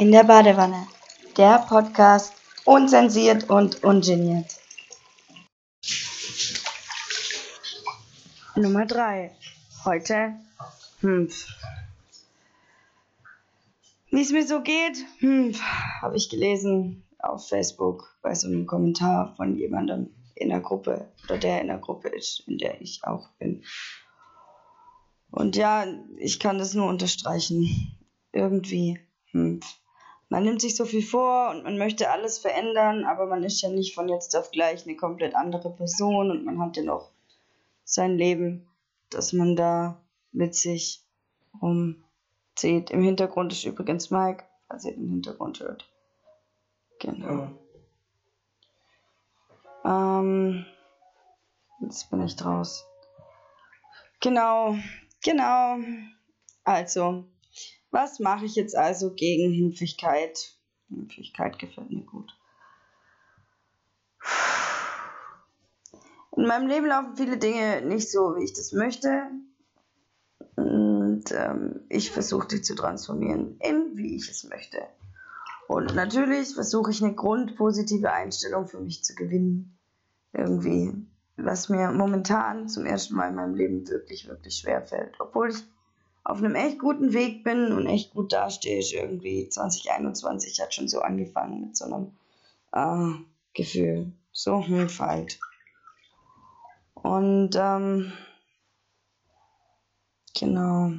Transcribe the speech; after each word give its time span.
In 0.00 0.12
der 0.12 0.24
Badewanne. 0.24 0.88
Der 1.36 1.58
Podcast 1.58 2.32
unzensiert 2.64 3.50
und 3.50 3.84
ungeniert. 3.84 4.46
Nummer 8.56 8.86
3. 8.86 9.30
Heute. 9.84 10.36
Hm. 11.00 11.28
Wie 14.10 14.22
es 14.22 14.32
mir 14.32 14.46
so 14.46 14.62
geht, 14.62 15.04
hm, 15.18 15.52
habe 16.00 16.16
ich 16.16 16.30
gelesen 16.30 17.04
auf 17.18 17.46
Facebook 17.46 18.16
bei 18.22 18.34
so 18.34 18.48
einem 18.48 18.66
Kommentar 18.66 19.34
von 19.36 19.54
jemandem 19.54 20.14
in 20.34 20.48
der 20.48 20.60
Gruppe 20.60 21.10
oder 21.24 21.36
der 21.36 21.60
in 21.60 21.66
der 21.66 21.76
Gruppe 21.76 22.08
ist, 22.08 22.48
in 22.48 22.56
der 22.56 22.80
ich 22.80 23.04
auch 23.04 23.28
bin. 23.38 23.64
Und 25.30 25.56
ja, 25.56 25.84
ich 26.16 26.40
kann 26.40 26.56
das 26.56 26.72
nur 26.72 26.88
unterstreichen. 26.88 27.98
Irgendwie. 28.32 28.98
Hm. 29.32 29.60
Man 30.30 30.44
nimmt 30.44 30.60
sich 30.60 30.76
so 30.76 30.84
viel 30.84 31.02
vor 31.02 31.50
und 31.50 31.64
man 31.64 31.76
möchte 31.76 32.08
alles 32.08 32.38
verändern, 32.38 33.04
aber 33.04 33.26
man 33.26 33.42
ist 33.42 33.60
ja 33.62 33.68
nicht 33.68 33.96
von 33.96 34.08
jetzt 34.08 34.36
auf 34.36 34.52
gleich 34.52 34.86
eine 34.86 34.96
komplett 34.96 35.34
andere 35.34 35.70
Person 35.70 36.30
und 36.30 36.44
man 36.44 36.60
hat 36.60 36.76
ja 36.76 36.84
noch 36.84 37.10
sein 37.84 38.16
Leben, 38.16 38.68
dass 39.10 39.32
man 39.32 39.56
da 39.56 40.00
mit 40.30 40.54
sich 40.54 41.04
umzieht. 41.60 42.90
Im 42.90 43.02
Hintergrund 43.02 43.52
ist 43.52 43.64
übrigens 43.64 44.12
Mike, 44.12 44.44
falls 44.68 44.84
ihr 44.84 44.92
den 44.92 45.08
Hintergrund 45.08 45.58
hört. 45.58 45.90
Genau. 47.00 47.50
Ähm, 49.84 50.64
jetzt 51.80 52.08
bin 52.08 52.22
ich 52.22 52.36
draus. 52.36 52.86
Genau, 54.20 54.76
genau. 55.24 55.78
Also, 56.62 57.24
was 57.90 58.20
mache 58.20 58.44
ich 58.44 58.54
jetzt 58.54 58.76
also 58.76 59.12
gegen 59.12 59.52
Himpfigkeit? 59.52 60.54
Himpfigkeit 60.88 61.58
gefällt 61.58 61.90
mir 61.90 62.04
gut. 62.04 62.36
In 66.36 66.46
meinem 66.46 66.68
Leben 66.68 66.86
laufen 66.86 67.16
viele 67.16 67.36
Dinge 67.36 67.82
nicht 67.82 68.10
so, 68.10 68.36
wie 68.36 68.44
ich 68.44 68.52
das 68.52 68.72
möchte. 68.72 69.30
Und 70.56 71.24
ähm, 71.32 71.80
ich 71.88 72.10
versuche 72.10 72.48
die 72.48 72.62
zu 72.62 72.74
transformieren 72.74 73.58
in 73.60 73.96
wie 73.96 74.16
ich 74.16 74.30
es 74.30 74.44
möchte. 74.44 74.78
Und 75.68 75.94
natürlich 75.94 76.54
versuche 76.54 76.90
ich 76.90 77.02
eine 77.02 77.14
grundpositive 77.14 78.12
Einstellung 78.12 78.66
für 78.66 78.80
mich 78.80 79.04
zu 79.04 79.14
gewinnen. 79.14 79.78
Irgendwie, 80.32 80.92
was 81.36 81.68
mir 81.68 81.90
momentan 81.92 82.68
zum 82.68 82.86
ersten 82.86 83.14
Mal 83.14 83.28
in 83.28 83.34
meinem 83.36 83.54
Leben 83.54 83.88
wirklich, 83.88 84.28
wirklich 84.28 84.56
schwer 84.56 84.82
fällt. 84.82 85.14
Obwohl 85.20 85.50
ich 85.50 85.62
auf 86.24 86.38
einem 86.38 86.54
echt 86.54 86.78
guten 86.78 87.12
Weg 87.12 87.44
bin 87.44 87.72
und 87.72 87.86
echt 87.86 88.12
gut 88.12 88.32
dastehe. 88.32 88.78
Ich 88.78 88.94
irgendwie 88.94 89.48
2021 89.48 90.60
hat 90.60 90.74
schon 90.74 90.88
so 90.88 91.00
angefangen 91.00 91.60
mit 91.60 91.76
so 91.76 91.86
einem 91.86 92.12
äh, 92.72 93.18
Gefühl. 93.54 94.12
So 94.32 94.64
halt. 94.66 95.38
Und 96.94 97.56
ähm, 97.56 98.12
genau. 100.38 100.92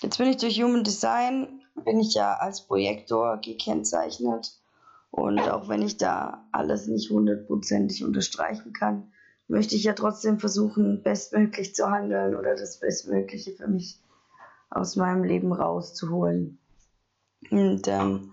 Jetzt 0.00 0.18
bin 0.18 0.28
ich 0.28 0.36
durch 0.36 0.62
Human 0.62 0.84
Design, 0.84 1.60
bin 1.84 2.00
ich 2.00 2.14
ja 2.14 2.34
als 2.34 2.60
Projektor 2.62 3.38
gekennzeichnet. 3.38 4.52
Und 5.10 5.40
auch 5.40 5.68
wenn 5.68 5.82
ich 5.82 5.96
da 5.96 6.46
alles 6.52 6.86
nicht 6.86 7.10
hundertprozentig 7.10 8.04
unterstreichen 8.04 8.72
kann, 8.72 9.12
möchte 9.48 9.74
ich 9.74 9.84
ja 9.84 9.94
trotzdem 9.94 10.38
versuchen, 10.38 11.02
bestmöglich 11.02 11.74
zu 11.74 11.90
handeln 11.90 12.36
oder 12.36 12.54
das 12.54 12.78
Bestmögliche 12.78 13.52
für 13.52 13.66
mich 13.66 13.98
aus 14.70 14.96
meinem 14.96 15.24
Leben 15.24 15.52
rauszuholen. 15.52 16.58
Und 17.50 17.88
ähm, 17.88 18.32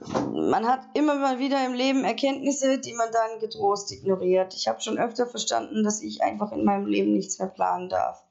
man 0.00 0.66
hat 0.66 0.82
immer 0.94 1.14
mal 1.14 1.38
wieder 1.38 1.64
im 1.64 1.74
Leben 1.74 2.04
Erkenntnisse, 2.04 2.78
die 2.78 2.94
man 2.94 3.08
dann 3.12 3.38
getrost 3.40 3.92
ignoriert. 3.92 4.54
Ich 4.54 4.66
habe 4.66 4.80
schon 4.80 4.98
öfter 4.98 5.26
verstanden, 5.26 5.84
dass 5.84 6.02
ich 6.02 6.22
einfach 6.22 6.52
in 6.52 6.64
meinem 6.64 6.86
Leben 6.86 7.12
nichts 7.12 7.38
mehr 7.38 7.48
planen 7.48 7.88
darf. 7.88 8.24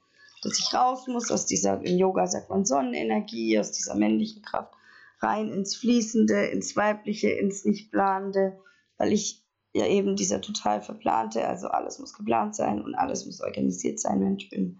Dass 0.44 0.60
ich 0.60 0.74
raus 0.74 1.08
muss 1.08 1.32
aus 1.32 1.46
dieser, 1.46 1.82
im 1.82 1.98
Yoga 1.98 2.28
sagt 2.28 2.50
man 2.50 2.66
Sonnenenergie, 2.66 3.58
aus 3.60 3.72
dieser 3.72 3.96
männlichen 3.96 4.42
Kraft, 4.42 4.74
rein 5.20 5.50
ins 5.54 5.78
Fließende, 5.78 6.48
ins 6.48 6.76
Weibliche, 6.76 7.30
ins 7.30 7.64
Nicht-Planende, 7.64 8.60
weil 8.98 9.14
ich 9.14 9.43
ja 9.74 9.88
eben 9.88 10.16
dieser 10.16 10.40
total 10.42 10.82
verplante, 10.82 11.48
also 11.48 11.68
alles 11.68 12.00
muss 12.00 12.14
geplant 12.14 12.56
sein 12.56 12.82
und 12.82 12.96
alles 12.96 13.26
muss 13.26 13.42
organisiert 13.42 14.00
sein, 14.00 14.20
Mensch 14.20 14.50
bin. 14.50 14.80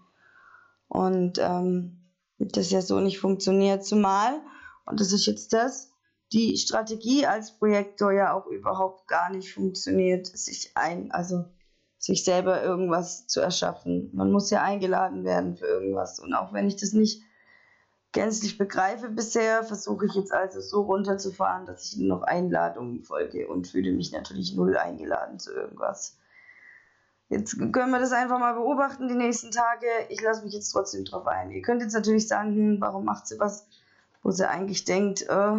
Und 0.88 1.38
ähm, 1.40 2.04
das 2.38 2.70
ja 2.70 2.80
so 2.80 3.00
nicht 3.00 3.18
funktioniert, 3.18 3.84
zumal, 3.84 4.40
und 4.86 5.00
das 5.00 5.12
ist 5.12 5.26
jetzt 5.26 5.52
das, 5.52 5.90
die 6.32 6.56
Strategie 6.56 7.26
als 7.26 7.58
Projektor 7.58 8.12
ja 8.12 8.34
auch 8.34 8.46
überhaupt 8.46 9.08
gar 9.08 9.30
nicht 9.30 9.52
funktioniert, 9.52 10.26
sich 10.26 10.72
ein, 10.74 11.10
also 11.10 11.44
sich 11.98 12.24
selber 12.24 12.62
irgendwas 12.62 13.26
zu 13.26 13.40
erschaffen. 13.40 14.10
Man 14.12 14.30
muss 14.30 14.50
ja 14.50 14.62
eingeladen 14.62 15.24
werden 15.24 15.56
für 15.56 15.66
irgendwas. 15.66 16.18
Und 16.18 16.34
auch 16.34 16.52
wenn 16.52 16.66
ich 16.66 16.76
das 16.76 16.92
nicht 16.92 17.22
gänzlich 18.14 18.56
begreife 18.56 19.08
bisher, 19.10 19.64
versuche 19.64 20.06
ich 20.06 20.14
jetzt 20.14 20.32
also 20.32 20.60
so 20.60 20.82
runterzufahren, 20.82 21.66
dass 21.66 21.84
ich 21.84 21.98
nur 21.98 22.16
noch 22.16 22.22
Einladungen 22.22 23.02
folge 23.02 23.48
und 23.48 23.66
fühle 23.66 23.92
mich 23.92 24.12
natürlich 24.12 24.54
null 24.54 24.78
eingeladen 24.78 25.38
zu 25.38 25.52
irgendwas. 25.52 26.16
Jetzt 27.28 27.58
können 27.58 27.90
wir 27.90 27.98
das 27.98 28.12
einfach 28.12 28.38
mal 28.38 28.54
beobachten 28.54 29.08
die 29.08 29.14
nächsten 29.14 29.50
Tage. 29.50 29.86
Ich 30.08 30.20
lasse 30.22 30.44
mich 30.44 30.54
jetzt 30.54 30.70
trotzdem 30.70 31.04
drauf 31.04 31.26
ein. 31.26 31.50
Ihr 31.50 31.62
könnt 31.62 31.82
jetzt 31.82 31.94
natürlich 31.94 32.28
sagen, 32.28 32.54
hm, 32.54 32.80
warum 32.80 33.04
macht 33.04 33.26
sie 33.26 33.38
was, 33.40 33.66
wo 34.22 34.30
sie 34.30 34.48
eigentlich 34.48 34.84
denkt, 34.84 35.22
äh, 35.22 35.56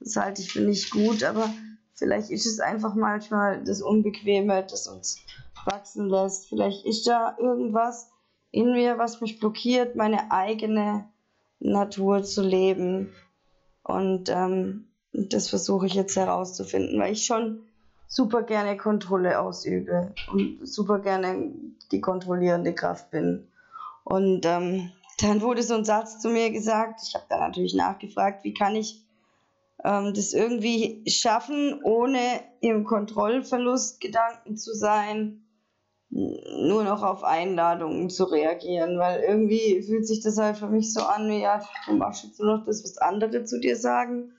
das 0.00 0.16
halte 0.16 0.42
ich 0.42 0.52
für 0.52 0.62
nicht 0.62 0.90
gut, 0.90 1.22
aber 1.22 1.48
vielleicht 1.94 2.30
ist 2.30 2.46
es 2.46 2.58
einfach 2.58 2.94
manchmal 2.94 3.62
das 3.62 3.80
Unbequeme, 3.80 4.66
das 4.68 4.88
uns 4.88 5.20
wachsen 5.66 6.08
lässt. 6.08 6.48
Vielleicht 6.48 6.84
ist 6.84 7.06
da 7.06 7.36
irgendwas 7.38 8.10
in 8.50 8.72
mir, 8.72 8.98
was 8.98 9.20
mich 9.20 9.38
blockiert, 9.38 9.94
meine 9.94 10.32
eigene 10.32 11.08
Natur 11.60 12.22
zu 12.22 12.42
leben. 12.42 13.12
Und 13.84 14.28
ähm, 14.28 14.86
das 15.12 15.48
versuche 15.48 15.86
ich 15.86 15.94
jetzt 15.94 16.16
herauszufinden, 16.16 16.98
weil 16.98 17.12
ich 17.12 17.24
schon 17.24 17.62
super 18.06 18.42
gerne 18.42 18.76
Kontrolle 18.76 19.40
ausübe 19.40 20.12
und 20.32 20.66
super 20.66 20.98
gerne 20.98 21.52
die 21.92 22.00
kontrollierende 22.00 22.74
Kraft 22.74 23.10
bin. 23.10 23.46
Und 24.04 24.44
ähm, 24.46 24.90
dann 25.20 25.40
wurde 25.42 25.62
so 25.62 25.74
ein 25.74 25.84
Satz 25.84 26.18
zu 26.18 26.28
mir 26.28 26.50
gesagt, 26.50 27.00
ich 27.06 27.14
habe 27.14 27.26
da 27.28 27.38
natürlich 27.38 27.74
nachgefragt, 27.74 28.42
wie 28.42 28.54
kann 28.54 28.74
ich 28.74 29.04
ähm, 29.84 30.12
das 30.14 30.32
irgendwie 30.32 31.02
schaffen, 31.08 31.80
ohne 31.82 32.40
im 32.60 32.84
Kontrollverlust 32.84 34.00
Gedanken 34.00 34.56
zu 34.56 34.74
sein 34.74 35.42
nur 36.10 36.82
noch 36.82 37.02
auf 37.02 37.22
Einladungen 37.22 38.10
zu 38.10 38.24
reagieren, 38.24 38.98
weil 38.98 39.20
irgendwie 39.20 39.82
fühlt 39.82 40.06
sich 40.06 40.20
das 40.20 40.38
halt 40.38 40.56
für 40.56 40.66
mich 40.66 40.92
so 40.92 41.02
an, 41.02 41.28
wie 41.30 41.40
ja, 41.40 41.62
du 41.86 41.94
machst 41.94 42.24
jetzt 42.24 42.40
nur 42.40 42.56
noch 42.56 42.64
das, 42.64 42.82
was 42.82 42.98
andere 42.98 43.44
zu 43.44 43.60
dir 43.60 43.76
sagen. 43.76 44.32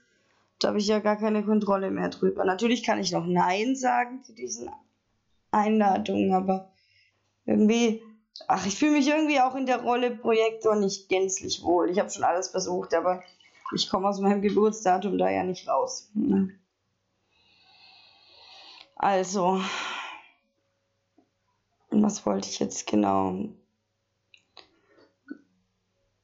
Da 0.60 0.70
habe 0.70 0.80
ich 0.80 0.88
ja 0.88 1.00
gar 1.00 1.16
keine 1.16 1.44
Kontrolle 1.44 1.90
mehr 1.90 2.10
drüber. 2.10 2.44
Natürlich 2.44 2.84
kann 2.84 3.00
ich 3.00 3.12
noch 3.12 3.26
Nein 3.26 3.76
sagen 3.76 4.22
zu 4.24 4.34
diesen 4.34 4.70
Einladungen, 5.52 6.34
aber 6.34 6.72
irgendwie, 7.46 8.04
ach, 8.48 8.66
ich 8.66 8.76
fühle 8.78 8.92
mich 8.92 9.08
irgendwie 9.08 9.40
auch 9.40 9.56
in 9.56 9.66
der 9.66 9.82
Rolle 9.82 10.12
Projektor 10.12 10.76
nicht 10.76 11.08
gänzlich 11.08 11.64
wohl. 11.64 11.90
Ich 11.90 12.00
habe 12.00 12.10
schon 12.10 12.24
alles 12.24 12.50
versucht, 12.50 12.94
aber 12.94 13.24
ich 13.74 13.90
komme 13.90 14.10
aus 14.10 14.20
meinem 14.20 14.42
Geburtsdatum 14.42 15.18
da 15.18 15.30
ja 15.30 15.44
nicht 15.44 15.68
raus. 15.68 16.12
Ne? 16.14 16.50
Also, 18.96 19.62
was 21.92 22.26
wollte 22.26 22.50
ich 22.50 22.60
jetzt 22.60 22.88
genau? 22.88 23.50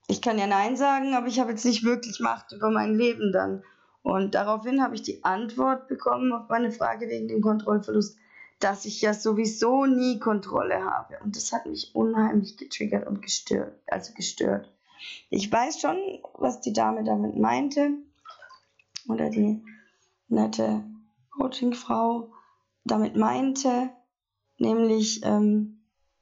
Ich 0.08 0.22
kann 0.22 0.40
ja 0.40 0.48
Nein 0.48 0.78
sagen, 0.78 1.14
aber 1.14 1.28
ich 1.28 1.40
habe 1.40 1.52
jetzt 1.52 1.66
nicht 1.66 1.84
wirklich 1.84 2.20
Macht 2.20 2.54
über 2.54 2.72
mein 2.72 2.96
Leben 2.96 3.34
dann. 3.34 3.64
Und 4.04 4.36
daraufhin 4.36 4.82
habe 4.82 4.96
ich 4.96 5.02
die 5.02 5.26
Antwort 5.26 5.90
bekommen 5.90 6.32
auf 6.32 6.48
meine 6.48 6.72
Frage 6.72 7.10
wegen 7.10 7.28
dem 7.28 7.42
Kontrollverlust, 7.42 8.18
dass 8.60 8.86
ich 8.86 9.02
ja 9.02 9.14
sowieso 9.14 9.86
nie 9.86 10.20
Kontrolle 10.20 10.86
habe. 10.86 11.20
Und 11.24 11.36
das 11.36 11.52
hat 11.52 11.66
mich 11.66 11.94
unheimlich 11.94 12.56
getriggert 12.56 13.06
und 13.06 13.22
gestört, 13.22 13.74
also 13.86 14.14
gestört. 14.14 14.72
Ich 15.30 15.52
weiß 15.52 15.82
schon, 15.82 15.98
was 16.36 16.62
die 16.62 16.74
Dame 16.74 17.04
damit 17.04 17.38
meinte. 17.38 17.92
Oder 19.10 19.30
die 19.30 19.62
nette 20.30 20.84
Coachingfrau 21.32 22.32
damit 22.84 23.16
meinte 23.18 23.90
nämlich, 24.60 25.22
ähm, 25.24 25.80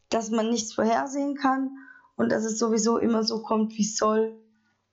dass 0.10 0.32
man 0.32 0.50
nichts 0.50 0.74
vorhersehen 0.74 1.36
kann 1.36 1.72
und 2.16 2.32
dass 2.32 2.46
es 2.46 2.60
sowieso 2.60 2.98
immer 2.98 3.24
so 3.24 3.42
kommt, 3.42 3.74
wie 3.78 3.84
es 3.84 3.98
soll 3.98 4.36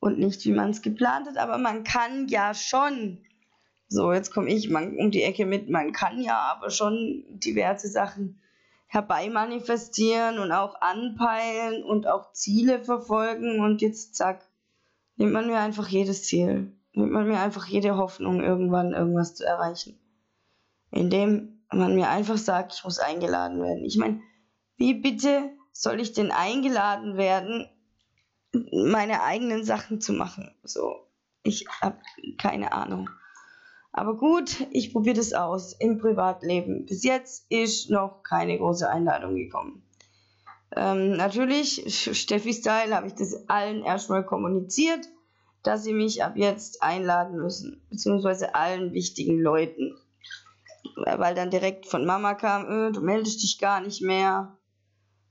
und 0.00 0.18
nicht, 0.18 0.44
wie 0.44 0.52
man 0.52 0.70
es 0.70 0.82
geplant 0.82 1.28
hat. 1.28 1.36
Aber 1.36 1.58
man 1.58 1.84
kann 1.84 2.28
ja 2.28 2.54
schon, 2.54 3.18
so 3.88 4.12
jetzt 4.12 4.32
komme 4.32 4.50
ich 4.50 4.68
man, 4.70 4.96
um 4.96 5.10
die 5.10 5.22
Ecke 5.22 5.46
mit, 5.46 5.70
man 5.70 5.92
kann 5.92 6.20
ja 6.20 6.38
aber 6.38 6.70
schon 6.70 7.24
diverse 7.30 7.88
Sachen 7.88 8.40
herbeimanifestieren 8.92 10.38
und 10.38 10.52
auch 10.52 10.80
anpeilen 10.82 11.82
und 11.82 12.06
auch 12.06 12.32
Ziele 12.32 12.84
verfolgen 12.84 13.60
und 13.60 13.80
jetzt 13.80 14.16
zack, 14.16 14.44
nimmt 15.16 15.32
man 15.32 15.46
mir 15.46 15.60
einfach 15.60 15.88
jedes 15.88 16.24
Ziel. 16.24 16.72
nimmt 16.92 17.12
man 17.12 17.26
mir 17.26 17.40
einfach 17.40 17.66
jede 17.66 17.96
Hoffnung, 17.96 18.42
irgendwann 18.42 18.92
irgendwas 18.92 19.34
zu 19.34 19.46
erreichen. 19.46 19.98
Indem 20.90 21.61
man 21.74 21.94
mir 21.94 22.08
einfach 22.08 22.38
sagt, 22.38 22.74
ich 22.74 22.84
muss 22.84 22.98
eingeladen 22.98 23.60
werden. 23.62 23.84
Ich 23.84 23.96
meine, 23.96 24.20
wie 24.76 24.94
bitte 24.94 25.50
soll 25.72 26.00
ich 26.00 26.12
denn 26.12 26.30
eingeladen 26.30 27.16
werden, 27.16 27.68
meine 28.72 29.22
eigenen 29.22 29.64
Sachen 29.64 30.00
zu 30.00 30.12
machen? 30.12 30.54
So, 30.62 31.06
ich 31.42 31.66
habe 31.80 31.98
keine 32.38 32.72
Ahnung. 32.72 33.08
Aber 33.92 34.16
gut, 34.16 34.66
ich 34.70 34.92
probiere 34.92 35.16
das 35.16 35.34
aus 35.34 35.74
im 35.78 35.98
Privatleben. 35.98 36.86
Bis 36.86 37.04
jetzt 37.04 37.50
ist 37.50 37.90
noch 37.90 38.22
keine 38.22 38.56
große 38.56 38.88
Einladung 38.88 39.36
gekommen. 39.36 39.82
Ähm, 40.74 41.12
natürlich, 41.12 41.84
Steffi 42.18 42.54
Style 42.54 42.96
habe 42.96 43.08
ich 43.08 43.14
das 43.14 43.48
allen 43.50 43.84
erstmal 43.84 44.24
kommuniziert, 44.24 45.06
dass 45.62 45.84
sie 45.84 45.92
mich 45.92 46.24
ab 46.24 46.36
jetzt 46.36 46.82
einladen 46.82 47.36
müssen, 47.36 47.82
beziehungsweise 47.90 48.54
allen 48.54 48.92
wichtigen 48.92 49.38
Leuten. 49.38 49.94
Weil 50.96 51.34
dann 51.34 51.50
direkt 51.50 51.86
von 51.86 52.04
Mama 52.04 52.34
kam, 52.34 52.88
äh, 52.88 52.92
du 52.92 53.00
meldest 53.00 53.42
dich 53.42 53.58
gar 53.58 53.80
nicht 53.80 54.02
mehr. 54.02 54.56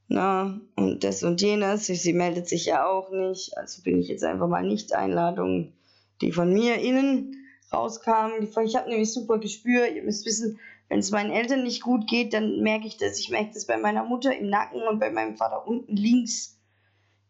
Na, 0.07 0.59
und 0.75 1.03
das 1.03 1.23
und 1.23 1.41
jenes, 1.41 1.85
sie 1.85 2.13
meldet 2.13 2.47
sich 2.47 2.65
ja 2.65 2.85
auch 2.85 3.11
nicht. 3.11 3.57
Also 3.57 3.81
bin 3.81 3.99
ich 3.99 4.09
jetzt 4.09 4.23
einfach 4.23 4.47
mal 4.47 4.63
nicht 4.63 4.93
Einladung, 4.93 5.73
die 6.19 6.33
von 6.33 6.51
mir 6.51 6.75
innen 6.79 7.35
rauskamen. 7.71 8.43
Ich 8.43 8.75
habe 8.75 8.89
nämlich 8.89 9.13
super 9.13 9.37
Gespür. 9.39 9.87
Ihr 9.87 10.03
müsst 10.03 10.25
wissen, 10.25 10.59
wenn 10.89 10.99
es 10.99 11.11
meinen 11.11 11.31
Eltern 11.31 11.63
nicht 11.63 11.81
gut 11.81 12.07
geht, 12.07 12.33
dann 12.33 12.59
merke 12.59 12.87
ich 12.87 12.97
das. 12.97 13.19
Ich 13.19 13.29
merke 13.29 13.53
das 13.53 13.65
bei 13.65 13.77
meiner 13.77 14.03
Mutter 14.03 14.37
im 14.37 14.49
Nacken 14.49 14.81
und 14.81 14.99
bei 14.99 15.09
meinem 15.09 15.37
Vater 15.37 15.65
unten 15.65 15.95
links 15.95 16.59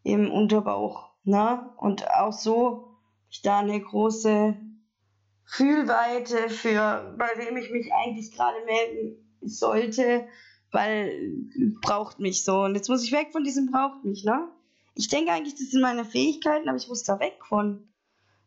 im 0.02 0.32
Unterbauch. 0.32 1.10
Ne? 1.22 1.70
Und 1.76 2.10
auch 2.10 2.32
so 2.32 2.88
ich 3.30 3.40
da 3.42 3.60
eine 3.60 3.80
große 3.80 4.56
Fühlweite 5.44 6.48
für, 6.48 7.14
bei 7.18 7.28
wem 7.36 7.56
ich 7.56 7.70
mich 7.70 7.92
eigentlich 7.92 8.32
gerade 8.32 8.64
melden 8.64 9.38
sollte, 9.42 10.26
weil 10.70 11.32
braucht 11.82 12.20
mich 12.20 12.44
so. 12.44 12.62
Und 12.62 12.74
jetzt 12.74 12.88
muss 12.88 13.04
ich 13.04 13.12
weg 13.12 13.28
von 13.32 13.44
diesem 13.44 13.70
braucht 13.70 14.04
mich, 14.04 14.24
ne? 14.24 14.48
Ich 14.94 15.08
denke 15.08 15.32
eigentlich, 15.32 15.54
das 15.54 15.70
sind 15.70 15.80
meine 15.80 16.04
Fähigkeiten, 16.04 16.68
aber 16.68 16.76
ich 16.76 16.88
muss 16.88 17.02
da 17.02 17.18
weg 17.18 17.38
von 17.48 17.88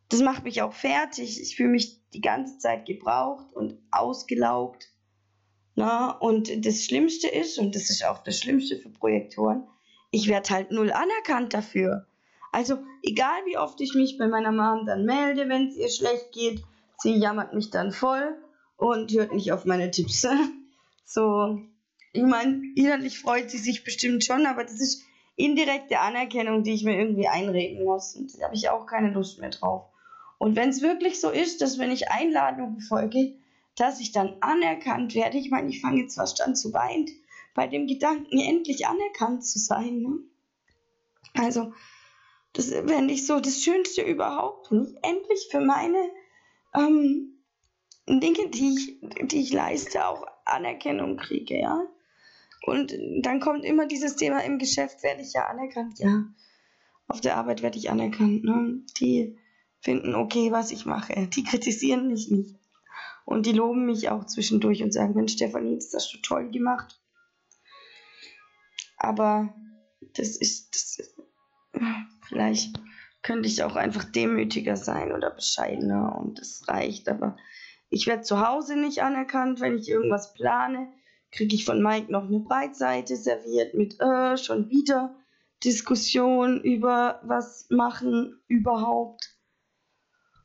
das 0.08 0.20
macht 0.20 0.44
mich 0.44 0.62
auch 0.62 0.72
fertig. 0.72 1.40
Ich 1.40 1.56
fühle 1.56 1.70
mich 1.70 2.00
die 2.12 2.20
ganze 2.20 2.58
Zeit 2.58 2.86
gebraucht 2.86 3.52
und 3.52 3.78
ausgelaugt. 3.90 4.88
Na, 5.74 6.12
und 6.12 6.64
das 6.64 6.84
Schlimmste 6.84 7.28
ist, 7.28 7.58
und 7.58 7.74
das 7.74 7.90
ist 7.90 8.04
auch 8.04 8.22
das 8.22 8.38
Schlimmste 8.38 8.78
für 8.78 8.88
Projektoren, 8.88 9.66
ich 10.10 10.28
werde 10.28 10.48
halt 10.50 10.70
null 10.70 10.90
anerkannt 10.90 11.52
dafür. 11.52 12.06
Also, 12.52 12.78
egal 13.02 13.44
wie 13.44 13.58
oft 13.58 13.80
ich 13.80 13.94
mich 13.94 14.16
bei 14.16 14.28
meiner 14.28 14.52
Mom 14.52 14.86
dann 14.86 15.04
melde, 15.04 15.48
wenn 15.48 15.68
es 15.68 15.76
ihr 15.76 15.90
schlecht 15.90 16.32
geht, 16.32 16.62
sie 16.98 17.14
jammert 17.14 17.54
mich 17.54 17.70
dann 17.70 17.92
voll 17.92 18.36
und 18.76 19.12
hört 19.12 19.32
nicht 19.32 19.52
auf 19.52 19.64
meine 19.64 19.90
Tipps. 19.90 20.26
so, 21.04 21.60
ich 22.12 22.22
meine, 22.22 22.62
innerlich 22.74 23.18
freut 23.18 23.50
sie 23.50 23.58
sich 23.58 23.84
bestimmt 23.84 24.24
schon, 24.24 24.46
aber 24.46 24.64
das 24.64 24.80
ist 24.80 25.02
indirekte 25.36 26.00
Anerkennung, 26.00 26.62
die 26.62 26.72
ich 26.72 26.84
mir 26.84 26.98
irgendwie 26.98 27.28
einreden 27.28 27.84
muss. 27.84 28.16
Und 28.16 28.38
da 28.38 28.46
habe 28.46 28.54
ich 28.54 28.70
auch 28.70 28.86
keine 28.86 29.10
Lust 29.10 29.38
mehr 29.38 29.50
drauf. 29.50 29.84
Und 30.38 30.56
wenn 30.56 30.70
es 30.70 30.82
wirklich 30.82 31.20
so 31.20 31.30
ist, 31.30 31.60
dass 31.60 31.78
wenn 31.78 31.90
ich 31.90 32.10
Einladungen 32.10 32.80
folge, 32.80 33.34
dass 33.76 34.00
ich 34.00 34.12
dann 34.12 34.36
anerkannt 34.40 35.14
werde, 35.14 35.38
ich 35.38 35.50
meine, 35.50 35.68
ich 35.68 35.80
fange 35.80 36.02
jetzt 36.02 36.16
fast 36.16 36.40
an 36.40 36.56
zu 36.56 36.72
weinen, 36.72 37.06
bei 37.54 37.66
dem 37.66 37.86
Gedanken, 37.86 38.38
endlich 38.38 38.86
anerkannt 38.86 39.46
zu 39.46 39.58
sein. 39.58 40.00
Ne? 40.00 40.18
Also, 41.34 41.72
das 42.52 42.70
fände 42.70 43.12
ich 43.12 43.26
so 43.26 43.40
das 43.40 43.62
Schönste 43.62 44.02
überhaupt, 44.02 44.70
ich 44.72 44.94
endlich 45.02 45.48
für 45.50 45.60
meine 45.60 45.98
ähm, 46.76 47.38
Dinge, 48.08 48.50
die 48.50 48.74
ich, 48.74 49.28
die 49.28 49.40
ich 49.40 49.52
leiste, 49.52 50.06
auch 50.06 50.26
Anerkennung 50.44 51.16
kriege, 51.16 51.58
ja. 51.58 51.82
Und 52.62 52.94
dann 53.20 53.40
kommt 53.40 53.64
immer 53.64 53.86
dieses 53.86 54.16
Thema, 54.16 54.44
im 54.44 54.58
Geschäft 54.58 55.02
werde 55.02 55.22
ich 55.22 55.32
ja 55.32 55.46
anerkannt, 55.46 55.98
ja. 55.98 56.24
Auf 57.08 57.20
der 57.20 57.36
Arbeit 57.36 57.62
werde 57.62 57.78
ich 57.78 57.90
anerkannt, 57.90 58.44
ne? 58.44 58.80
Die, 58.98 59.38
finden 59.86 60.16
okay, 60.16 60.50
was 60.50 60.72
ich 60.72 60.84
mache. 60.84 61.28
Die 61.28 61.44
kritisieren 61.44 62.08
mich 62.08 62.28
nicht. 62.28 62.56
Und 63.24 63.46
die 63.46 63.52
loben 63.52 63.86
mich 63.86 64.10
auch 64.10 64.24
zwischendurch 64.24 64.82
und 64.82 64.92
sagen, 64.92 65.14
Mensch, 65.14 65.34
Stefanie, 65.34 65.76
das 65.76 65.92
hast 65.94 66.12
du 66.12 66.18
toll 66.18 66.50
gemacht. 66.50 67.00
Aber 68.96 69.54
das 70.14 70.36
ist, 70.36 70.74
das 70.74 70.98
ist, 70.98 71.14
vielleicht 72.28 72.80
könnte 73.26 73.48
ich 73.48 73.64
auch 73.64 73.74
einfach 73.74 74.04
demütiger 74.04 74.76
sein 74.76 75.10
oder 75.10 75.30
bescheidener 75.30 76.16
und 76.16 76.38
das 76.38 76.62
reicht. 76.68 77.08
Aber 77.08 77.36
ich 77.90 78.06
werde 78.06 78.22
zu 78.22 78.46
Hause 78.46 78.76
nicht 78.76 79.02
anerkannt, 79.02 79.60
wenn 79.60 79.76
ich 79.76 79.88
irgendwas 79.88 80.32
plane, 80.34 80.92
kriege 81.32 81.56
ich 81.56 81.64
von 81.64 81.82
Mike 81.82 82.12
noch 82.12 82.28
eine 82.28 82.38
Breitseite 82.38 83.16
serviert 83.16 83.74
mit 83.74 84.00
äh, 84.00 84.36
schon 84.36 84.70
wieder 84.70 85.16
Diskussion 85.64 86.60
über 86.60 87.20
was 87.24 87.66
machen 87.68 88.40
überhaupt. 88.46 89.36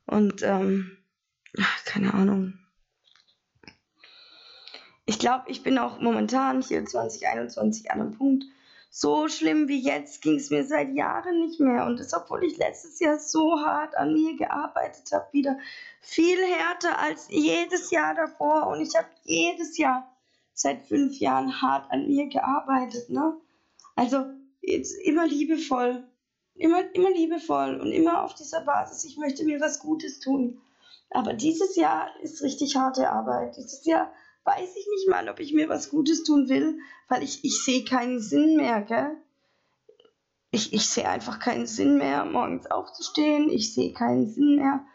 Und 0.07 0.41
ähm, 0.41 0.97
keine 1.85 2.15
Ahnung. 2.15 2.55
Ich 5.05 5.19
glaube, 5.19 5.43
ich 5.49 5.61
bin 5.61 5.77
auch 5.77 5.99
momentan 5.99 6.63
hier 6.63 6.83
2021 6.83 7.91
an 7.91 8.01
einem 8.01 8.17
Punkt. 8.17 8.43
So 8.91 9.27
schlimm 9.27 9.67
wie 9.67 9.79
jetzt 9.79 10.21
ging 10.21 10.35
es 10.35 10.51
mir 10.51 10.65
seit 10.65 10.93
Jahren 10.93 11.39
nicht 11.39 11.59
mehr. 11.59 11.85
Und 11.85 11.99
das, 11.99 12.13
obwohl 12.13 12.43
ich 12.43 12.57
letztes 12.57 12.99
Jahr 12.99 13.17
so 13.17 13.59
hart 13.59 13.97
an 13.97 14.13
mir 14.13 14.35
gearbeitet 14.35 15.11
habe, 15.11 15.27
wieder 15.31 15.57
viel 16.01 16.37
härter 16.45 16.99
als 16.99 17.27
jedes 17.29 17.89
Jahr 17.89 18.13
davor. 18.13 18.67
Und 18.67 18.81
ich 18.81 18.95
habe 18.95 19.07
jedes 19.23 19.77
Jahr 19.77 20.15
seit 20.53 20.83
fünf 20.83 21.17
Jahren 21.19 21.61
hart 21.61 21.89
an 21.89 22.05
mir 22.05 22.27
gearbeitet. 22.27 23.09
Ne? 23.09 23.33
Also 23.95 24.25
jetzt 24.61 24.91
immer 24.91 25.25
liebevoll 25.25 26.03
immer, 26.61 26.83
immer 26.93 27.09
liebevoll 27.11 27.79
und 27.81 27.91
immer 27.91 28.23
auf 28.23 28.35
dieser 28.35 28.61
Basis, 28.61 29.03
ich 29.03 29.17
möchte 29.17 29.43
mir 29.45 29.59
was 29.59 29.79
Gutes 29.79 30.19
tun. 30.19 30.61
Aber 31.09 31.33
dieses 31.33 31.75
Jahr 31.75 32.07
ist 32.21 32.41
richtig 32.41 32.75
harte 32.75 33.09
Arbeit. 33.09 33.57
Dieses 33.57 33.85
Jahr 33.85 34.13
weiß 34.43 34.75
ich 34.75 34.87
nicht 34.87 35.09
mal, 35.09 35.29
ob 35.29 35.39
ich 35.39 35.53
mir 35.53 35.69
was 35.69 35.89
Gutes 35.89 36.23
tun 36.23 36.49
will, 36.49 36.79
weil 37.07 37.23
ich, 37.23 37.43
ich 37.43 37.63
sehe 37.63 37.83
keinen 37.83 38.19
Sinn 38.19 38.57
mehr, 38.57 38.81
gell? 38.81 39.17
Ich, 40.51 40.73
ich 40.73 40.89
sehe 40.89 41.07
einfach 41.07 41.39
keinen 41.39 41.67
Sinn 41.67 41.97
mehr, 41.97 42.25
morgens 42.25 42.69
aufzustehen. 42.69 43.49
Ich 43.49 43.73
sehe 43.73 43.93
keinen 43.93 44.27
Sinn 44.27 44.57
mehr. 44.57 44.85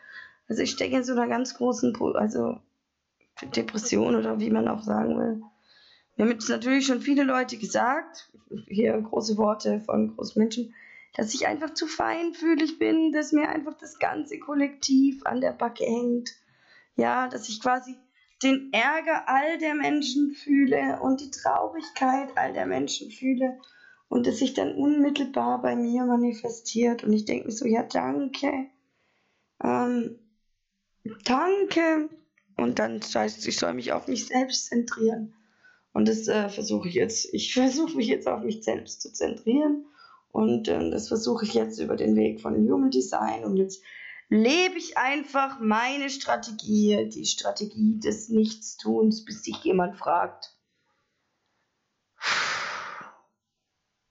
Also 0.49 0.63
ich 0.63 0.73
stecke 0.73 0.97
in 0.97 1.05
so 1.05 1.13
einer 1.13 1.29
ganz 1.29 1.55
großen, 1.55 1.97
also 2.15 2.59
Depression 3.55 4.17
oder 4.17 4.39
wie 4.39 4.51
man 4.51 4.69
auch 4.69 4.83
sagen 4.83 5.19
will. 5.19 5.43
Mir 6.17 6.25
haben 6.25 6.33
jetzt 6.33 6.49
natürlich 6.49 6.87
schon 6.87 7.01
viele 7.01 7.25
Leute 7.25 7.57
gesagt, 7.57 8.31
hier 8.67 9.01
große 9.01 9.37
Worte 9.37 9.81
von 9.81 10.15
großen 10.15 10.39
Menschen, 10.41 10.75
dass 11.15 11.35
ich 11.35 11.47
einfach 11.47 11.73
zu 11.73 11.87
feinfühlig 11.87 12.79
bin, 12.79 13.13
dass 13.13 13.33
mir 13.33 13.49
einfach 13.49 13.75
das 13.75 13.99
ganze 13.99 14.39
Kollektiv 14.39 15.25
an 15.25 15.41
der 15.41 15.53
Backe 15.53 15.85
hängt. 15.85 16.31
Ja, 16.97 17.29
dass 17.29 17.49
ich 17.49 17.61
quasi 17.61 17.97
den 18.43 18.71
Ärger 18.73 19.29
all 19.29 19.59
der 19.59 19.75
Menschen 19.75 20.33
fühle 20.33 21.01
und 21.01 21.21
die 21.21 21.31
Traurigkeit 21.31 22.29
all 22.37 22.53
der 22.53 22.67
Menschen 22.67 23.11
fühle 23.11 23.59
und 24.09 24.27
es 24.27 24.39
sich 24.39 24.55
dann 24.55 24.75
unmittelbar 24.75 25.63
bei 25.63 25.75
mir 25.75 26.05
manifestiert. 26.05 27.03
Und 27.03 27.13
ich 27.13 27.25
denke 27.25 27.47
mir 27.47 27.53
so, 27.53 27.67
ja, 27.67 27.83
danke, 27.83 28.67
ähm, 29.63 30.19
danke. 31.25 32.09
Und 32.57 32.79
dann 32.79 33.01
heißt 33.01 33.39
es, 33.39 33.47
ich 33.47 33.59
soll 33.59 33.75
mich 33.75 33.93
auf 33.93 34.09
mich 34.09 34.27
selbst 34.27 34.67
zentrieren. 34.67 35.35
Und 35.93 36.09
das 36.09 36.29
äh, 36.29 36.49
versuche 36.49 36.89
ich 36.89 36.95
jetzt, 36.95 37.33
ich 37.33 37.55
versuche 37.55 37.97
mich 37.97 38.09
jetzt 38.09 38.29
auf 38.29 38.43
mich 38.43 38.63
selbst 38.63 39.01
zu 39.01 39.13
zentrieren. 39.13 39.87
Und 40.31 40.69
ähm, 40.69 40.91
das 40.91 41.09
versuche 41.09 41.47
ich 41.47 41.55
jetzt 41.55 41.79
über 41.79 41.97
den 41.97 42.15
Weg 42.17 42.41
von 42.43 42.55
Human 42.55 42.91
Design. 42.91 43.45
Und 43.45 43.57
jetzt 43.57 43.83
lebe 44.29 44.79
ich 44.79 44.99
einfach 44.99 45.61
meine 45.61 46.11
Strategie, 46.11 47.09
die 47.09 47.27
Strategie 47.27 47.99
des 47.99 48.29
Nichtstuns, 48.29 49.25
bis 49.25 49.45
sich 49.45 49.57
jemand 49.65 49.97
fragt. 49.97 50.57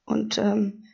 Und 0.05 0.37
ähm, 0.37 0.85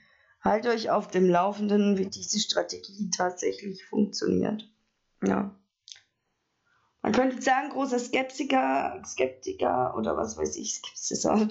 haltet 0.42 0.72
euch 0.72 0.90
auf 0.90 1.08
dem 1.08 1.30
Laufenden, 1.30 1.98
wie 1.98 2.08
diese 2.08 2.40
Strategie 2.40 3.10
tatsächlich 3.10 3.86
funktioniert. 3.86 4.68
Ja. 5.24 5.56
Man 7.04 7.12
könnte 7.14 7.42
sagen, 7.42 7.70
großer 7.70 8.00
Skeptiker, 8.00 9.02
Skeptiker 9.06 9.96
oder 9.98 10.18
was 10.18 10.38
weiß 10.38 10.56
ich, 10.58 10.82
Skeptiker 10.96 11.48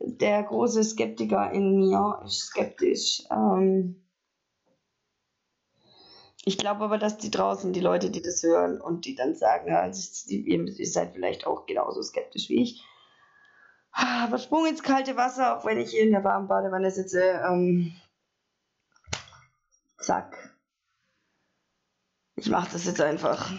der 0.00 0.44
große 0.44 0.84
Skeptiker 0.84 1.50
in 1.52 1.78
mir 1.78 2.22
ist 2.24 2.46
skeptisch. 2.46 3.22
Ähm 3.30 4.07
ich 6.48 6.56
glaube 6.56 6.82
aber, 6.84 6.96
dass 6.96 7.18
die 7.18 7.30
draußen, 7.30 7.74
die 7.74 7.80
Leute, 7.80 8.10
die 8.10 8.22
das 8.22 8.42
hören 8.42 8.80
und 8.80 9.04
die 9.04 9.14
dann 9.14 9.34
sagen, 9.34 9.68
ja, 9.68 9.86
ihr 9.86 10.86
seid 10.86 11.12
vielleicht 11.12 11.46
auch 11.46 11.66
genauso 11.66 12.02
skeptisch 12.02 12.48
wie 12.48 12.62
ich. 12.62 12.82
Aber 13.92 14.38
Sprung 14.38 14.64
ins 14.64 14.82
kalte 14.82 15.16
Wasser, 15.16 15.58
auch 15.58 15.66
wenn 15.66 15.78
ich 15.78 15.90
hier 15.90 16.04
in 16.04 16.12
der 16.12 16.24
warmen 16.24 16.48
Badewanne 16.48 16.90
sitze. 16.90 17.42
Ähm 17.46 17.92
zack. 20.00 20.56
ich 22.36 22.48
mache 22.48 22.72
das 22.72 22.86
jetzt 22.86 23.02
einfach. 23.02 23.52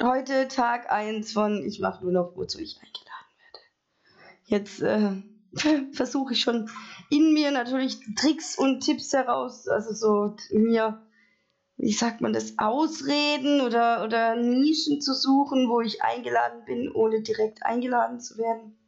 Heute 0.00 0.46
Tag 0.46 0.92
1 0.92 1.32
von 1.32 1.64
ich 1.64 1.80
mache 1.80 2.04
nur 2.04 2.12
noch, 2.12 2.36
wozu 2.36 2.60
ich 2.60 2.78
eingeladen 2.80 3.32
werde. 3.40 4.44
Jetzt 4.44 4.80
äh, 4.80 5.90
versuche 5.92 6.34
ich 6.34 6.40
schon 6.40 6.70
in 7.10 7.32
mir 7.32 7.50
natürlich 7.50 7.98
Tricks 8.14 8.56
und 8.56 8.80
Tipps 8.80 9.12
heraus, 9.12 9.66
also 9.66 9.92
so 9.92 10.36
mir, 10.56 11.04
wie 11.82 11.92
sagt 11.92 12.20
man 12.20 12.32
das, 12.32 12.58
Ausreden 12.58 13.60
oder, 13.60 14.04
oder 14.04 14.36
Nischen 14.36 15.00
zu 15.00 15.14
suchen, 15.14 15.68
wo 15.68 15.80
ich 15.80 16.00
eingeladen 16.00 16.64
bin, 16.64 16.92
ohne 16.92 17.22
direkt 17.22 17.66
eingeladen 17.66 18.20
zu 18.20 18.38
werden. 18.38 18.78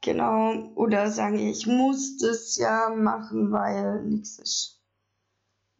Genau, 0.00 0.70
oder 0.76 1.10
sagen, 1.10 1.40
ich 1.40 1.66
muss 1.66 2.18
das 2.18 2.56
ja 2.56 2.88
machen, 2.88 3.50
weil 3.50 4.04
nichts 4.04 4.38
ist. 4.38 4.80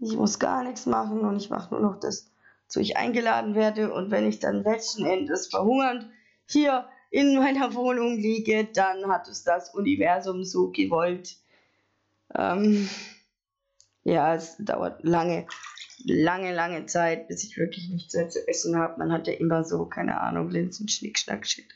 Ich 0.01 0.17
muss 0.17 0.41
gar 0.41 0.65
nichts 0.65 0.87
machen 0.87 1.21
und 1.21 1.37
ich 1.37 1.51
mache 1.51 1.73
nur 1.73 1.83
noch 1.83 2.01
das, 2.01 2.29
wozu 2.65 2.81
ich 2.81 2.97
eingeladen 2.97 3.55
werde. 3.55 3.95
Und 3.95 4.11
wenn 4.11 4.27
ich 4.27 4.41
dann 4.41 4.65
letzten 4.65 5.07
Endes 5.07 5.47
verhungernd 5.47 6.11
hier 6.47 6.89
in 7.11 7.37
meiner 7.37 7.75
Wohnung 7.75 8.17
liege, 8.17 8.65
dann 8.65 9.07
hat 9.07 9.29
es 9.29 9.45
das 9.45 9.73
Universum 9.73 10.43
so 10.43 10.73
gewollt. 10.73 11.37
Ähm, 12.35 12.89
ja, 14.05 14.35
es 14.35 14.57
dauert 14.59 15.05
lange, 15.05 15.47
lange, 16.05 16.55
lange 16.55 16.87
Zeit, 16.87 17.29
bis 17.29 17.45
ich 17.45 17.57
wirklich 17.57 17.89
nichts 17.89 18.15
mehr 18.15 18.29
zu 18.29 18.47
essen 18.49 18.77
habe. 18.77 18.99
Man 18.99 19.13
hat 19.13 19.27
ja 19.27 19.35
immer 19.35 19.65
so, 19.65 19.87
keine 19.87 20.21
Ahnung, 20.21 20.51
Linsen, 20.51 20.89
Schnick, 20.89 21.19
Schnack, 21.19 21.47
Shit. 21.47 21.69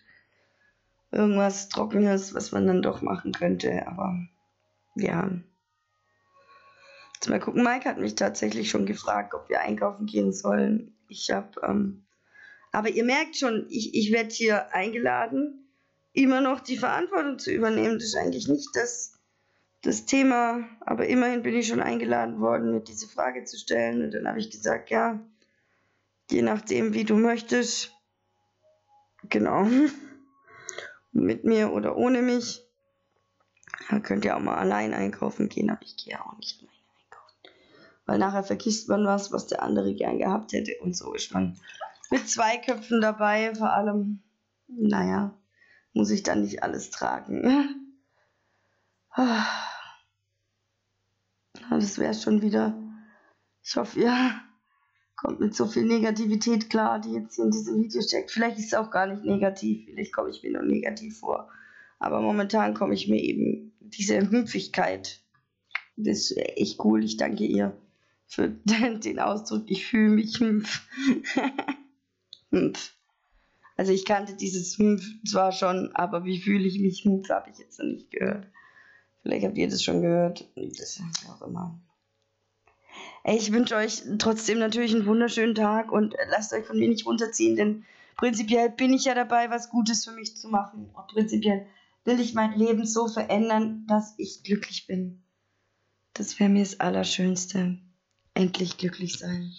Irgendwas 1.11 1.69
Trockenes, 1.69 2.35
was 2.35 2.52
man 2.52 2.66
dann 2.66 2.83
doch 2.83 3.02
machen 3.02 3.33
könnte, 3.33 3.87
aber 3.87 4.26
ja. 4.97 5.31
Jetzt 7.14 7.28
mal 7.28 7.40
gucken, 7.40 7.62
Mike 7.62 7.88
hat 7.88 7.99
mich 7.99 8.16
tatsächlich 8.16 8.71
schon 8.71 8.87
gefragt, 8.87 9.35
ob 9.35 9.49
wir 9.49 9.61
einkaufen 9.61 10.07
gehen 10.07 10.33
sollen. 10.33 10.97
Ich 11.09 11.31
habe 11.31 11.61
ähm, 11.62 12.04
aber 12.75 12.88
ihr 12.88 13.04
merkt 13.04 13.37
schon, 13.37 13.66
ich, 13.71 13.95
ich 13.95 14.11
werde 14.11 14.31
hier 14.31 14.75
eingeladen, 14.75 15.71
immer 16.12 16.40
noch 16.40 16.59
die 16.59 16.76
Verantwortung 16.76 17.38
zu 17.38 17.52
übernehmen. 17.52 17.95
Das 17.95 18.09
ist 18.09 18.16
eigentlich 18.16 18.49
nicht 18.49 18.71
das, 18.75 19.13
das 19.84 20.06
Thema, 20.06 20.64
aber 20.80 21.06
immerhin 21.06 21.42
bin 21.42 21.54
ich 21.54 21.68
schon 21.68 21.80
eingeladen 21.80 22.40
worden, 22.40 22.72
mir 22.72 22.80
diese 22.80 23.06
Frage 23.06 23.44
zu 23.44 23.58
stellen. 23.58 24.02
Und 24.02 24.14
dann 24.14 24.26
habe 24.26 24.40
ich 24.40 24.50
gesagt, 24.50 24.90
ja, 24.90 25.20
je 26.30 26.40
nachdem, 26.40 26.94
wie 26.94 27.04
du 27.04 27.16
möchtest, 27.16 27.92
genau, 29.28 29.68
mit 31.12 31.44
mir 31.44 31.72
oder 31.72 31.96
ohne 31.96 32.22
mich. 32.22 32.62
Da 33.90 34.00
könnt 34.00 34.24
ihr 34.24 34.36
auch 34.36 34.40
mal 34.40 34.56
allein 34.56 34.94
einkaufen 34.94 35.50
gehen, 35.50 35.68
aber 35.68 35.82
ich 35.82 35.96
gehe 35.96 36.18
auch 36.18 36.36
nicht 36.38 36.58
alleine 36.60 36.72
einkaufen. 37.04 37.38
Weil 38.06 38.18
nachher 38.18 38.44
vergisst 38.44 38.88
man 38.88 39.04
was, 39.04 39.32
was 39.32 39.46
der 39.48 39.62
andere 39.62 39.94
gern 39.94 40.18
gehabt 40.18 40.52
hätte 40.52 40.72
und 40.80 40.96
so 40.96 41.12
ist 41.12 41.34
man 41.34 41.60
mit 42.10 42.28
zwei 42.28 42.56
Köpfen 42.56 43.02
dabei, 43.02 43.54
vor 43.54 43.72
allem, 43.72 44.22
naja, 44.66 45.34
muss 45.92 46.10
ich 46.10 46.22
dann 46.22 46.42
nicht 46.42 46.62
alles 46.62 46.90
tragen. 46.90 47.90
Das 51.81 51.99
wäre 51.99 52.14
schon 52.14 52.43
wieder. 52.43 52.76
Ich 53.62 53.76
hoffe, 53.76 54.00
ihr 54.00 54.40
kommt 55.16 55.40
mit 55.40 55.54
so 55.54 55.66
viel 55.66 55.85
Negativität 55.85 56.71
klar, 56.71 57.00
die 57.00 57.12
jetzt 57.12 57.37
hier 57.37 57.45
in 57.45 57.50
diesem 57.50 57.83
Video 57.83 58.02
steckt. 58.02 58.31
Vielleicht 58.31 58.59
ist 58.59 58.66
es 58.66 58.75
auch 58.75 58.90
gar 58.90 59.07
nicht 59.07 59.25
negativ, 59.25 59.87
vielleicht 59.87 60.12
komme 60.12 60.31
ich 60.31 60.43
mir 60.43 60.52
nur 60.52 60.62
negativ 60.62 61.19
vor. 61.19 61.49
Aber 61.99 62.21
momentan 62.21 62.75
komme 62.75 62.95
ich 62.95 63.09
mir 63.09 63.23
eben 63.23 63.73
diese 63.81 64.31
Hüpfigkeit. 64.31 65.21
Das 65.97 66.31
ist 66.31 66.37
echt 66.37 66.85
cool. 66.85 67.04
Ich 67.04 67.16
danke 67.16 67.45
ihr 67.45 67.76
für 68.26 68.49
den 68.64 69.19
Ausdruck. 69.19 69.64
Ich 69.66 69.87
fühle 69.87 70.11
mich 70.11 70.40
hüpf. 70.40 70.87
Mpf. 72.50 72.93
Also 73.76 73.90
ich 73.90 74.04
kannte 74.04 74.37
dieses 74.37 74.78
Mpf 74.78 75.02
zwar 75.28 75.50
schon, 75.50 75.90
aber 75.95 76.25
wie 76.25 76.40
fühle 76.40 76.64
ich 76.64 76.78
mich 76.78 77.04
Mpf, 77.04 77.28
habe 77.28 77.50
ich 77.50 77.59
jetzt 77.59 77.81
noch 77.81 77.87
nicht 77.87 78.09
gehört. 78.09 78.47
Vielleicht 79.25 79.47
habt 79.47 79.57
ihr 79.57 79.69
das 79.69 79.83
schon 79.83 80.02
gehört. 80.02 80.47
Das 80.54 80.78
ist 80.78 81.02
auch 81.31 81.47
immer. 81.47 81.81
Ich 83.25 83.50
wünsche 83.52 83.75
euch 83.75 84.02
trotzdem 84.19 84.59
natürlich 84.59 84.95
einen 84.95 85.07
wunderschönen 85.07 85.54
Tag 85.54 85.90
und 85.90 86.14
lasst 86.28 86.52
euch 86.52 86.66
von 86.66 86.78
mir 86.78 86.88
nicht 86.88 87.07
runterziehen, 87.07 87.57
denn 87.57 87.87
prinzipiell 88.19 88.69
bin 88.69 88.93
ich 88.93 89.07
ja 89.07 89.14
dabei, 89.14 89.49
was 89.49 89.71
Gutes 89.71 90.04
für 90.04 90.12
mich 90.12 90.37
zu 90.37 90.49
machen. 90.49 90.90
Und 90.93 91.07
prinzipiell 91.07 91.66
will 92.04 92.21
ich 92.21 92.35
mein 92.35 92.52
Leben 92.52 92.85
so 92.85 93.09
verändern, 93.09 93.87
dass 93.88 94.12
ich 94.19 94.43
glücklich 94.43 94.87
bin. 94.87 95.23
Das 96.12 96.38
wäre 96.38 96.50
mir 96.50 96.62
das 96.62 96.81
Allerschönste. 96.81 97.78
Endlich 98.35 98.76
glücklich 98.76 99.19
sein. 99.19 99.54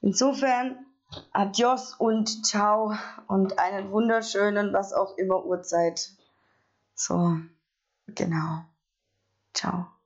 Insofern 0.00 0.86
Adios 1.32 1.94
und 1.98 2.46
ciao 2.46 2.94
und 3.26 3.58
einen 3.58 3.90
wunderschönen, 3.90 4.72
was 4.72 4.94
auch 4.94 5.18
immer 5.18 5.44
Uhrzeit. 5.44 6.12
So, 6.94 7.40
genau. 8.14 8.64
Ciao. 9.54 9.99